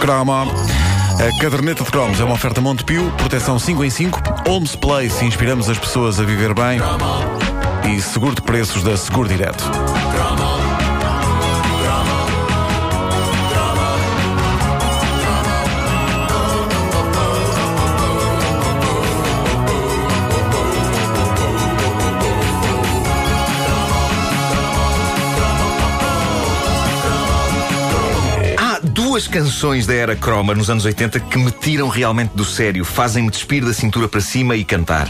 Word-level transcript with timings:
Croma. 0.00 0.44
A 0.44 1.40
caderneta 1.42 1.84
de 1.84 1.90
cromos 1.90 2.20
é 2.20 2.24
uma 2.24 2.34
oferta 2.34 2.60
Montepio, 2.60 3.12
proteção 3.16 3.58
5 3.58 3.84
em 3.84 3.90
5, 3.90 4.20
Homes 4.48 4.76
Place, 4.76 5.24
inspiramos 5.24 5.68
as 5.68 5.78
pessoas 5.78 6.18
a 6.20 6.24
viver 6.24 6.54
bem 6.54 6.80
e 7.92 8.00
seguro 8.00 8.34
de 8.34 8.42
preços 8.42 8.82
da 8.82 8.96
Seguro 8.96 9.28
Direto. 9.28 9.64
Duas 29.18 29.26
canções 29.26 29.84
da 29.84 29.94
era 29.94 30.14
croma 30.14 30.54
nos 30.54 30.70
anos 30.70 30.84
80 30.84 31.18
que 31.18 31.38
me 31.38 31.50
tiram 31.50 31.88
realmente 31.88 32.30
do 32.36 32.44
sério, 32.44 32.84
fazem-me 32.84 33.28
despir 33.28 33.64
da 33.64 33.74
cintura 33.74 34.06
para 34.06 34.20
cima 34.20 34.54
e 34.54 34.64
cantar. 34.64 35.08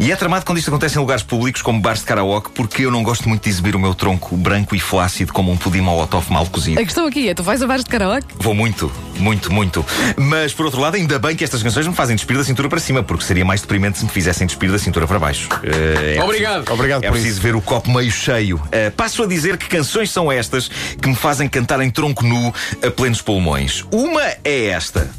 E 0.00 0.10
é 0.10 0.16
tramado 0.16 0.44
quando 0.44 0.58
isto 0.58 0.68
acontece 0.68 0.96
em 0.96 1.00
lugares 1.00 1.22
públicos, 1.22 1.62
como 1.62 1.80
bares 1.80 2.00
de 2.00 2.06
karaoke, 2.06 2.50
porque 2.52 2.84
eu 2.84 2.90
não 2.90 3.02
gosto 3.02 3.28
muito 3.28 3.44
de 3.44 3.50
exibir 3.50 3.76
o 3.76 3.78
meu 3.78 3.94
tronco 3.94 4.36
branco 4.36 4.74
e 4.74 4.80
flácido 4.80 5.32
como 5.32 5.50
um 5.52 5.56
pudim 5.56 5.80
molotov 5.80 6.30
mal 6.30 6.46
cozido. 6.46 6.80
A 6.80 6.84
questão 6.84 7.06
aqui 7.06 7.28
é: 7.28 7.34
tu 7.34 7.42
vais 7.42 7.62
a 7.62 7.66
bares 7.66 7.84
de 7.84 7.90
karaoke? 7.90 8.26
Vou 8.38 8.54
muito, 8.54 8.90
muito, 9.18 9.52
muito. 9.52 9.84
Mas, 10.16 10.52
por 10.52 10.66
outro 10.66 10.80
lado, 10.80 10.96
ainda 10.96 11.18
bem 11.18 11.36
que 11.36 11.44
estas 11.44 11.62
canções 11.62 11.86
me 11.86 11.94
fazem 11.94 12.16
despir 12.16 12.36
da 12.36 12.44
cintura 12.44 12.68
para 12.68 12.80
cima, 12.80 13.02
porque 13.02 13.24
seria 13.24 13.44
mais 13.44 13.60
deprimente 13.60 13.98
se 13.98 14.04
me 14.04 14.10
fizessem 14.10 14.46
despir 14.46 14.70
da 14.72 14.78
cintura 14.78 15.06
para 15.06 15.18
baixo. 15.18 15.48
Eh, 15.62 16.16
é 16.16 16.22
Obrigado. 16.22 16.54
preciso- 16.64 16.72
Obrigado 16.74 17.04
É 17.04 17.08
por 17.08 17.12
preciso 17.14 17.40
ver 17.40 17.54
o 17.54 17.60
copo 17.60 17.90
meio 17.90 18.10
cheio. 18.10 18.60
Eh, 18.72 18.90
passo 18.90 19.22
a 19.22 19.26
dizer 19.26 19.56
que 19.56 19.66
canções 19.68 20.10
são 20.10 20.30
estas 20.32 20.68
que 21.00 21.08
me 21.08 21.14
fazem 21.14 21.48
cantar 21.48 21.80
em 21.80 21.90
tronco 21.90 22.24
nu 22.24 22.52
a 22.86 22.90
plenos 22.90 23.20
pulmões. 23.22 23.84
Uma 23.92 24.22
é 24.44 24.66
esta. 24.66 25.10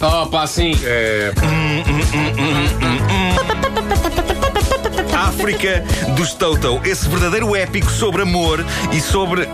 Oh, 0.00 0.26
pá, 0.26 0.46
sim. 0.46 0.72
África 5.16 5.84
dos 6.16 6.34
Toto. 6.34 6.80
Esse 6.84 7.08
verdadeiro 7.08 7.54
épico 7.56 7.90
sobre 7.90 8.22
amor 8.22 8.64
e 8.92 9.00
sobre 9.00 9.48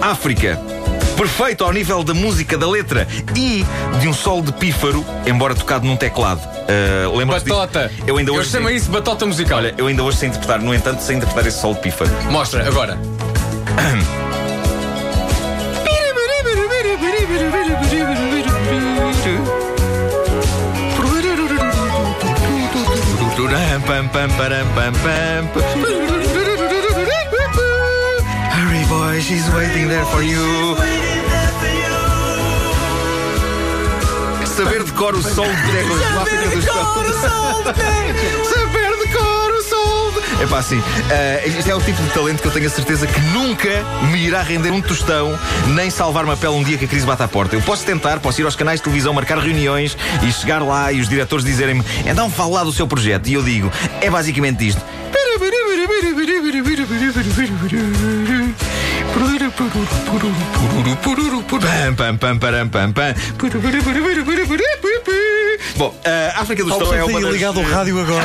África. 0.00 0.58
Perfeito 1.16 1.62
ao 1.62 1.72
nível 1.72 2.02
da 2.02 2.14
música, 2.14 2.56
da 2.56 2.66
letra 2.66 3.06
e 3.36 3.64
de 4.00 4.08
um 4.08 4.12
solo 4.14 4.42
de 4.42 4.52
pífaro, 4.52 5.04
embora 5.26 5.54
tocado 5.54 5.86
num 5.86 5.96
teclado. 5.96 6.40
Uh, 6.40 7.26
Batota. 7.26 7.90
Eu 8.06 8.16
ainda 8.16 8.30
Eu 8.30 8.36
hoje 8.36 8.50
chamo 8.50 8.68
sei- 8.68 8.76
isso 8.76 8.90
batota 8.90 9.26
musical. 9.26 9.58
Olha, 9.58 9.74
eu 9.76 9.86
ainda 9.86 10.02
hoje 10.02 10.16
sei 10.18 10.28
interpretar, 10.30 10.60
no 10.60 10.74
entanto, 10.74 11.00
sei 11.00 11.16
interpretar 11.16 11.46
esse 11.46 11.60
solo 11.60 11.74
de 11.74 11.80
pífaro. 11.80 12.10
Mostra, 12.30 12.66
agora. 12.66 12.98
Pam, 24.02 24.10
pam, 24.10 24.30
pam, 24.30 24.66
pam, 24.74 24.92
pam. 24.94 25.46
Hurry 28.50 28.84
boy, 28.88 29.20
she's 29.20 29.48
waiting 29.54 29.86
there 29.86 30.04
for 30.06 30.22
you. 30.22 30.74
Saber 34.44 34.82
de 34.82 34.92
cor 34.92 35.14
o 35.14 35.22
sol 35.22 35.46
de 35.46 35.62
Gregos 35.70 36.00
do 36.00 36.18
África 36.18 36.50
pá, 40.52 40.62
eh, 41.10 41.44
isto 41.46 41.70
é 41.70 41.74
o 41.74 41.80
tipo 41.80 42.02
de 42.02 42.10
talento 42.10 42.42
que 42.42 42.46
eu 42.46 42.52
tenho 42.52 42.66
a 42.66 42.70
certeza 42.70 43.06
que 43.06 43.20
nunca 43.32 43.70
me 44.10 44.26
irá 44.26 44.42
render 44.42 44.70
um 44.70 44.82
tostão, 44.82 45.38
nem 45.68 45.88
salvar-me 45.88 46.30
a 46.30 46.36
pele 46.36 46.52
um 46.52 46.62
dia 46.62 46.76
que 46.76 46.84
a 46.84 46.88
crise 46.88 47.06
bate 47.06 47.22
à 47.22 47.28
porta. 47.28 47.56
Eu 47.56 47.62
posso 47.62 47.86
tentar, 47.86 48.20
posso 48.20 48.38
ir 48.42 48.44
aos 48.44 48.54
canais 48.54 48.78
de 48.78 48.84
televisão, 48.84 49.14
marcar 49.14 49.38
reuniões 49.38 49.96
e 50.22 50.30
chegar 50.30 50.62
lá 50.62 50.92
e 50.92 51.00
os 51.00 51.08
diretores 51.08 51.42
dizerem-me 51.42 51.82
então 52.04 52.28
fala 52.30 52.56
lá 52.56 52.64
do 52.64 52.72
seu 52.72 52.86
projeto. 52.86 53.28
E 53.28 53.32
eu 53.32 53.42
digo, 53.42 53.72
é 54.02 54.10
basicamente 54.10 54.68
isto. 54.68 54.82
Pam, 61.60 61.94
pam, 61.94 62.16
pam, 62.18 62.38
param, 62.38 62.68
pam, 62.68 62.92
pam. 62.92 63.14
Bom, 65.82 65.92
a 66.04 66.40
África 66.40 66.62
dos 66.62 66.76
Toto 66.78 66.94
é 66.94 67.02
uma 67.02 67.20
das... 67.20 67.32
ligado 67.32 67.58
ao 67.58 67.66
rádio 67.66 67.98
agora. 67.98 68.24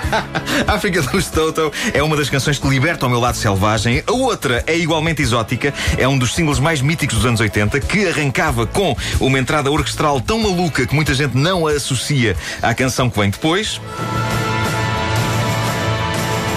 África 0.66 1.02
dos 1.02 1.26
Toto 1.26 1.70
é 1.92 2.02
uma 2.02 2.16
das 2.16 2.30
canções 2.30 2.58
que 2.58 2.66
liberta 2.66 3.04
o 3.04 3.10
meu 3.10 3.20
lado 3.20 3.36
selvagem. 3.36 4.02
A 4.06 4.12
outra 4.12 4.64
é 4.66 4.74
igualmente 4.74 5.20
exótica. 5.20 5.74
É 5.98 6.08
um 6.08 6.16
dos 6.16 6.34
singles 6.34 6.58
mais 6.58 6.80
míticos 6.80 7.16
dos 7.16 7.26
anos 7.26 7.40
80 7.40 7.78
que 7.80 8.08
arrancava 8.08 8.66
com 8.66 8.96
uma 9.20 9.38
entrada 9.38 9.70
orquestral 9.70 10.18
tão 10.18 10.38
maluca 10.38 10.86
que 10.86 10.94
muita 10.94 11.12
gente 11.12 11.36
não 11.36 11.66
a 11.66 11.72
associa 11.72 12.34
à 12.62 12.72
canção 12.72 13.10
que 13.10 13.20
vem 13.20 13.28
depois. 13.28 13.78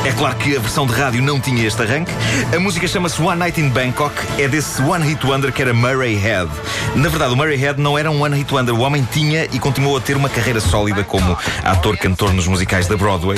É 0.04 0.12
claro 0.14 0.36
que 0.36 0.56
a 0.56 0.60
versão 0.60 0.88
de 0.88 0.94
rádio 0.94 1.22
não 1.22 1.40
tinha 1.40 1.68
este 1.68 1.80
arranque. 1.80 2.12
A 2.56 2.60
música 2.60 2.88
chama-se 2.88 3.22
One 3.22 3.38
Night 3.38 3.62
in 3.62 3.70
Bangkok. 3.70 4.16
É 4.40 4.48
desse 4.48 4.82
One 4.82 5.06
Hit 5.08 5.24
Wonder 5.24 5.52
que 5.54 5.62
era 5.62 5.76
Murray 5.76 6.16
Head. 6.16 6.50
Na 6.96 7.08
verdade, 7.08 7.34
o 7.34 7.38
Murray 7.38 7.56
Head 7.56 7.80
não 7.80 7.98
era 7.98 8.10
um 8.10 8.24
One 8.24 8.36
Hit 8.36 8.52
Wonder. 8.52 8.74
O 8.74 8.80
homem 8.80 9.08
tinha 9.12 9.46
e 9.52 9.60
continuou 9.60 9.96
a 9.98 10.02
ter 10.02 10.18
uma 10.18 10.28
carreira 10.28 10.60
sólida 10.60 11.04
como 11.04 11.38
ator-cantor 11.64 12.34
nos 12.34 12.48
musicais 12.48 12.88
da 12.88 12.98
Broadway. 12.98 13.38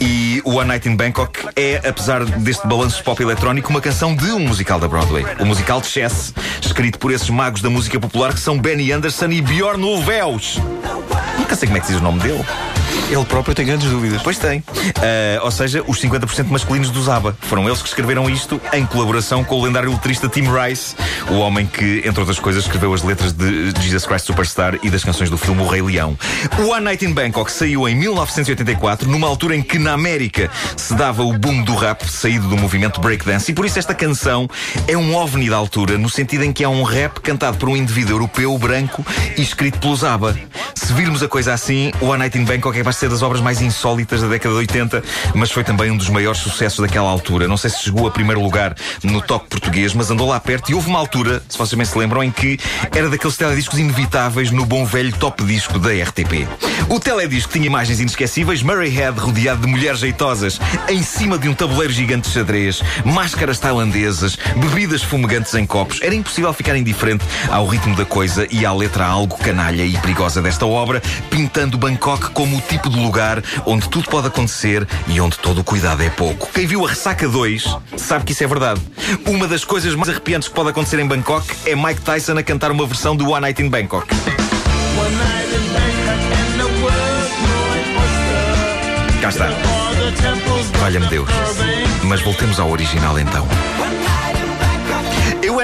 E 0.00 0.40
o 0.44 0.54
One 0.54 0.68
Night 0.68 0.88
in 0.88 0.94
Bangkok 0.94 1.48
é, 1.56 1.80
apesar 1.84 2.24
deste 2.24 2.64
balanço 2.64 3.02
pop 3.02 3.20
eletrónico, 3.20 3.70
uma 3.70 3.80
canção 3.80 4.14
de 4.14 4.30
um 4.30 4.38
musical 4.38 4.78
da 4.78 4.86
Broadway. 4.86 5.26
O 5.40 5.44
musical 5.44 5.80
de 5.80 5.88
Chess, 5.88 6.32
escrito 6.62 6.96
por 6.96 7.10
esses 7.10 7.28
magos 7.28 7.60
da 7.60 7.68
música 7.68 7.98
popular 7.98 8.32
que 8.32 8.40
são 8.40 8.56
Benny 8.56 8.92
Anderson 8.92 9.30
e 9.30 9.42
Bjorn 9.42 9.82
Ulvaeus. 9.82 10.60
Nunca 11.38 11.56
sei 11.56 11.66
como 11.66 11.76
é 11.76 11.80
que 11.80 11.86
se 11.86 11.92
diz 11.92 12.00
o 12.00 12.04
nome 12.04 12.20
dele. 12.20 12.44
Ele 13.08 13.24
próprio 13.24 13.54
tem 13.54 13.66
grandes 13.66 13.88
dúvidas. 13.88 14.22
Pois 14.22 14.38
tem. 14.38 14.62
Ah, 14.96 15.42
ou 15.42 15.50
seja, 15.50 15.82
os 15.86 16.00
50% 16.00 16.48
masculinos 16.48 16.90
do 16.90 17.02
Zaba. 17.02 17.36
Foram 17.42 17.66
eles 17.66 17.82
que 17.82 17.88
escreveram 17.88 18.28
isto 18.28 18.60
em 18.72 18.86
colaboração 18.86 19.44
com 19.44 19.58
o 19.58 19.64
lendário 19.64 19.90
letrista 19.90 20.28
Tim 20.28 20.46
Rice, 20.50 20.96
o 21.28 21.34
homem 21.34 21.66
que, 21.66 22.02
entre 22.04 22.20
outras 22.20 22.38
coisas, 22.38 22.64
escreveu 22.64 22.92
as 22.94 23.02
letras 23.02 23.32
de 23.32 23.72
Jesus 23.82 24.06
Christ 24.06 24.26
Superstar 24.26 24.78
e 24.82 24.90
das 24.90 25.04
canções 25.04 25.30
do 25.30 25.36
filme 25.36 25.62
O 25.62 25.66
Rei 25.66 25.82
Leão. 25.82 26.16
O 26.58 26.70
One 26.70 26.84
Night 26.84 27.04
in 27.04 27.12
Bangkok 27.12 27.50
saiu 27.50 27.88
em 27.88 27.94
1984, 27.94 29.08
numa 29.08 29.26
altura 29.26 29.56
em 29.56 29.62
que 29.62 29.78
na 29.78 29.92
América 29.92 30.50
se 30.76 30.94
dava 30.94 31.22
o 31.22 31.32
boom 31.32 31.62
do 31.62 31.74
rap 31.74 32.06
saído 32.08 32.48
do 32.48 32.56
movimento 32.56 33.00
breakdance, 33.00 33.50
e 33.50 33.54
por 33.54 33.64
isso 33.64 33.78
esta 33.78 33.94
canção 33.94 34.48
é 34.86 34.96
um 34.96 35.14
ovni 35.14 35.50
da 35.50 35.56
altura, 35.56 35.98
no 35.98 36.08
sentido 36.08 36.44
em 36.44 36.52
que 36.52 36.64
é 36.64 36.68
um 36.68 36.82
rap 36.82 37.20
cantado 37.20 37.58
por 37.58 37.68
um 37.68 37.76
indivíduo 37.76 38.14
europeu 38.14 38.56
branco 38.58 39.04
e 39.36 39.42
escrito 39.42 39.78
pelo 39.78 39.96
Zaba. 39.96 40.36
Se 40.74 40.92
virmos 40.92 41.22
a 41.22 41.28
coisa 41.28 41.52
assim, 41.52 41.92
o 42.00 42.06
One 42.06 42.18
Night 42.18 42.38
in 42.38 42.44
Bangkok 42.44 42.78
é 42.78 42.83
capaz 42.84 42.96
de 42.96 43.00
ser 43.00 43.08
das 43.08 43.22
obras 43.22 43.40
mais 43.40 43.62
insólitas 43.62 44.20
da 44.20 44.28
década 44.28 44.54
de 44.54 44.58
80, 44.58 45.02
mas 45.34 45.50
foi 45.50 45.64
também 45.64 45.90
um 45.90 45.96
dos 45.96 46.10
maiores 46.10 46.38
sucessos 46.38 46.80
daquela 46.80 47.08
altura. 47.08 47.48
Não 47.48 47.56
sei 47.56 47.70
se 47.70 47.78
chegou 47.82 48.06
a 48.06 48.10
primeiro 48.10 48.42
lugar 48.42 48.74
no 49.02 49.22
top 49.22 49.48
português, 49.48 49.94
mas 49.94 50.10
andou 50.10 50.28
lá 50.28 50.38
perto 50.38 50.70
e 50.70 50.74
houve 50.74 50.88
uma 50.88 50.98
altura, 50.98 51.42
se 51.48 51.56
vocês 51.56 51.72
bem 51.72 51.86
se 51.86 51.96
lembram, 51.96 52.22
em 52.22 52.30
que 52.30 52.58
era 52.94 53.08
daqueles 53.08 53.38
telediscos 53.38 53.78
inevitáveis 53.78 54.50
no 54.50 54.66
bom 54.66 54.84
velho 54.84 55.16
top 55.16 55.42
disco 55.44 55.78
da 55.78 55.92
RTP. 55.92 56.46
O 56.90 57.00
teledisco 57.00 57.50
tinha 57.54 57.64
imagens 57.64 58.00
inesquecíveis, 58.00 58.62
Murray 58.62 58.90
Head 58.90 59.18
rodeado 59.18 59.62
de 59.62 59.66
mulheres 59.66 60.00
jeitosas 60.00 60.60
em 60.86 61.02
cima 61.02 61.38
de 61.38 61.48
um 61.48 61.54
tabuleiro 61.54 61.92
gigante 61.92 62.28
de 62.28 62.34
xadrez, 62.34 62.82
máscaras 63.02 63.58
tailandesas, 63.58 64.36
bebidas 64.56 65.02
fumegantes 65.02 65.54
em 65.54 65.64
copos. 65.64 66.02
Era 66.02 66.14
impossível 66.14 66.52
ficar 66.52 66.76
indiferente 66.76 67.24
ao 67.48 67.66
ritmo 67.66 67.96
da 67.96 68.04
coisa 68.04 68.46
e 68.50 68.66
à 68.66 68.72
letra 68.74 69.06
algo 69.06 69.38
canalha 69.38 69.86
e 69.86 69.96
perigosa 69.96 70.42
desta 70.42 70.66
obra, 70.66 71.00
pintando 71.30 71.78
Bangkok 71.78 72.30
como 72.32 72.58
o 72.58 72.60
tipo 72.74 72.90
de 72.90 72.98
lugar 72.98 73.40
onde 73.64 73.88
tudo 73.88 74.10
pode 74.10 74.26
acontecer 74.26 74.86
e 75.06 75.20
onde 75.20 75.38
todo 75.38 75.60
o 75.60 75.64
cuidado 75.64 76.02
é 76.02 76.10
pouco. 76.10 76.50
Quem 76.52 76.66
viu 76.66 76.84
a 76.84 76.88
Ressaca 76.88 77.28
2 77.28 77.76
sabe 77.96 78.24
que 78.24 78.32
isso 78.32 78.42
é 78.42 78.46
verdade. 78.48 78.80
Uma 79.26 79.46
das 79.46 79.64
coisas 79.64 79.94
mais 79.94 80.08
arrepiantes 80.08 80.48
que 80.48 80.54
pode 80.54 80.70
acontecer 80.70 80.98
em 80.98 81.06
Bangkok 81.06 81.46
é 81.66 81.76
Mike 81.76 82.00
Tyson 82.00 82.36
a 82.36 82.42
cantar 82.42 82.72
uma 82.72 82.84
versão 82.84 83.14
do 83.14 83.30
One 83.30 83.42
Night 83.42 83.62
in 83.62 83.68
Bangkok. 83.68 84.08
Cá 89.22 89.28
está. 89.28 89.48
Valha-me 90.80 91.06
Deus. 91.06 91.28
Mas 92.02 92.20
voltemos 92.22 92.58
ao 92.58 92.70
original 92.70 93.16
então. 93.18 93.46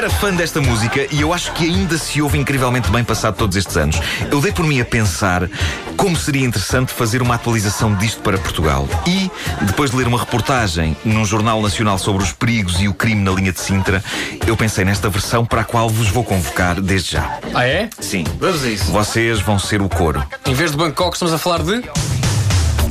Eu 0.01 0.07
era 0.07 0.15
fã 0.15 0.33
desta 0.33 0.63
música 0.63 1.07
e 1.11 1.21
eu 1.21 1.31
acho 1.31 1.53
que 1.53 1.67
ainda 1.67 1.99
se 1.99 2.23
ouve 2.23 2.39
incrivelmente 2.39 2.91
bem 2.91 3.05
passado 3.05 3.37
todos 3.37 3.55
estes 3.55 3.77
anos. 3.77 4.01
Eu 4.31 4.41
dei 4.41 4.51
por 4.51 4.65
mim 4.65 4.81
a 4.81 4.85
pensar 4.85 5.47
como 5.95 6.17
seria 6.17 6.47
interessante 6.47 6.91
fazer 6.91 7.21
uma 7.21 7.35
atualização 7.35 7.95
disto 7.95 8.23
para 8.23 8.39
Portugal. 8.39 8.89
E, 9.07 9.31
depois 9.61 9.91
de 9.91 9.99
ler 9.99 10.09
uma 10.09 10.19
reportagem 10.19 10.97
num 11.05 11.23
jornal 11.27 11.61
nacional 11.61 11.99
sobre 11.99 12.23
os 12.23 12.33
perigos 12.33 12.81
e 12.81 12.89
o 12.89 12.95
crime 12.95 13.21
na 13.23 13.31
linha 13.31 13.53
de 13.53 13.61
Sintra, 13.61 14.03
eu 14.47 14.57
pensei 14.57 14.87
nesta 14.87 15.11
versão 15.11 15.45
para 15.45 15.61
a 15.61 15.65
qual 15.65 15.91
vos 15.91 16.09
vou 16.09 16.25
convocar 16.25 16.81
desde 16.81 17.13
já. 17.13 17.39
Ah, 17.53 17.67
é? 17.67 17.91
Sim. 18.01 18.25
Vamos 18.39 18.65
a 18.65 18.71
isso. 18.71 18.91
Vocês 18.91 19.39
vão 19.41 19.59
ser 19.59 19.83
o 19.83 19.89
coro. 19.91 20.27
Em 20.47 20.55
vez 20.55 20.71
de 20.71 20.79
Bangkok, 20.79 21.15
estamos 21.15 21.35
a 21.35 21.37
falar 21.37 21.63
de. 21.63 21.83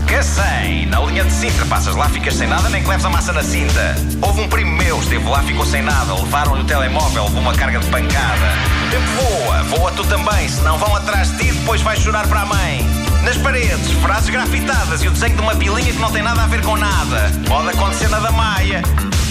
Cacém, 0.10 0.88
na 0.88 1.00
linha 1.02 1.24
de 1.24 1.32
Sintra, 1.32 1.66
passas 1.68 1.96
lá, 1.96 2.10
ficas 2.10 2.34
sem 2.34 2.48
nada, 2.48 2.68
nem 2.70 2.82
que 2.82 2.90
leves 2.90 3.06
a 3.06 3.10
massa 3.12 3.32
na 3.32 3.44
cinta. 3.44 3.96
Houve 4.20 4.42
um 4.42 4.48
primo 4.48 4.76
meu, 4.76 5.00
esteve 5.00 5.30
lá, 5.30 5.44
ficou 5.44 5.64
sem 5.64 5.84
nada, 5.84 6.16
levaram-lhe 6.16 6.64
o 6.64 6.66
telemóvel, 6.66 7.26
levou 7.26 7.42
uma 7.42 7.54
carga 7.54 7.78
de 7.78 7.86
pancada. 7.90 8.52
Tempo 8.90 9.06
voa, 9.22 9.64
voa 9.66 9.92
tu 9.92 10.04
também, 10.06 10.50
se 10.50 10.62
não 10.62 10.80
vão 10.80 10.96
atrás 10.96 11.32
de 11.32 11.38
ti, 11.38 11.52
depois 11.52 11.82
vais 11.82 12.00
chorar 12.02 12.28
para 12.28 12.42
a 12.42 12.46
mãe. 12.48 12.84
Nas 13.24 13.38
paredes, 13.38 13.92
frases 14.02 14.30
grafitadas 14.30 15.04
e 15.04 15.08
o 15.08 15.12
desenho 15.12 15.36
de 15.36 15.42
uma 15.42 15.56
pilinha 15.56 15.94
que 15.94 16.00
não 16.00 16.12
tem 16.12 16.24
nada 16.24 16.42
a 16.42 16.48
ver 16.48 16.64
com 16.64 16.76
nada. 16.76 17.32
Pode 17.48 17.70
acontecer 17.70 18.10
na 18.10 18.20
da 18.20 18.32
Maia, 18.32 18.82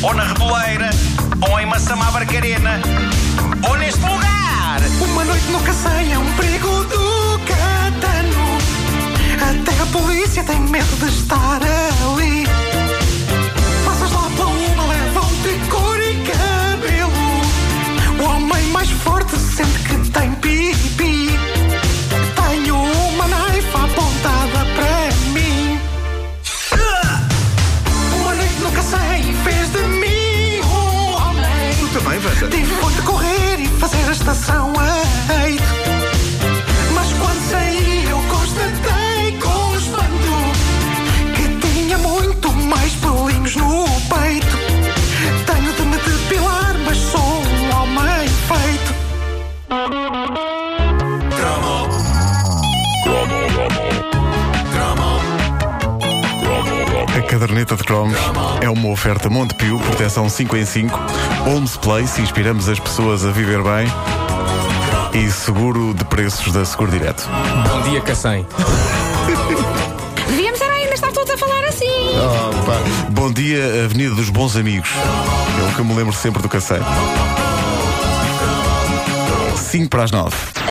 ou 0.01 0.15
na 0.15 0.23
Reboleira, 0.23 0.91
ou 1.41 1.59
em 1.59 1.67
Massamá 1.67 2.09
Barcarena, 2.13 2.81
ou 3.69 3.77
neste 3.77 4.01
lugar. 4.01 4.81
Uma 5.01 5.25
noite 5.25 5.47
no 5.47 5.59
é 5.59 6.19
um 6.19 6.33
perigo 6.35 6.85
do 6.85 7.41
catano. 7.47 7.68
Medo 10.79 10.97
de 10.97 11.09
estar 11.09 11.61
ali. 11.61 12.47
Passas 13.85 14.13
lá 14.13 14.31
pela 14.37 14.49
uma, 14.49 14.87
levam-te 14.87 15.71
cor 15.71 16.01
e 16.01 16.15
cabelo. 16.31 17.43
O 18.21 18.23
homem 18.31 18.65
mais 18.69 18.89
forte 18.91 19.37
sente 19.37 19.79
que 19.81 20.11
tem 20.11 20.33
pipi. 20.37 21.31
Tenho 22.37 22.77
uma 22.77 23.27
naifa 23.27 23.79
apontada 23.79 24.61
para 24.77 25.17
mim. 25.33 25.81
Uma 28.21 28.35
noite 28.35 28.61
no 28.63 28.71
Cacém 28.71 29.35
fez 29.45 29.73
de 29.73 29.83
mim 30.03 30.61
um 30.63 31.13
homem. 31.15 31.75
Tu 31.81 31.89
também? 31.89 32.21
Tive 32.51 32.95
de 32.95 33.03
correr 33.03 33.61
e 33.61 33.69
fazer 33.81 34.09
a 34.09 34.13
estação 34.13 34.73
a. 34.79 35.78
caderneta 57.29 57.77
de 57.77 57.85
cromos 57.85 58.17
é 58.63 58.71
uma 58.71 58.89
oferta 58.89 59.29
Montepio, 59.29 59.79
proteção 59.81 60.31
5 60.31 60.57
em 60.57 60.65
5, 60.65 60.99
Homes 61.47 61.77
Place, 61.77 62.23
inspiramos 62.23 62.71
as 62.71 62.81
pessoas 62.81 63.23
a 63.23 63.31
viver 63.31 63.63
bem 63.63 63.87
e 65.13 65.31
seguro 65.31 65.93
de 65.93 66.07
preços 66.07 66.51
da 66.55 66.65
Seguro 66.65 66.91
Direto. 66.91 67.29
Bom 67.69 67.83
dia, 67.83 68.01
Cacém. 68.01 68.47
Devíamos 70.27 70.61
era 70.61 70.73
ainda 70.73 70.95
estar 70.95 71.13
todos 71.13 71.31
a 71.31 71.37
falar 71.37 71.65
assim. 71.65 71.87
Bom 73.11 73.31
dia, 73.31 73.85
Avenida 73.85 74.15
dos 74.15 74.31
Bons 74.31 74.57
Amigos. 74.57 74.89
É 75.61 75.71
o 75.71 75.75
que 75.75 75.81
eu 75.81 75.85
me 75.85 75.95
lembro 75.95 76.15
sempre 76.15 76.41
do 76.41 76.49
Cacém. 76.49 76.81
5 79.55 79.91
para 79.91 80.05
as 80.05 80.11
9. 80.11 80.59